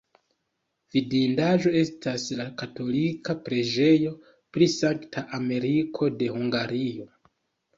[0.93, 4.15] Vidindaĵo estas la katolika preĝejo
[4.57, 7.11] pri Sankta Emeriko de Hungario.